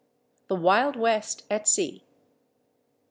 [0.47, 2.03] THE WILD WEST AT SEA.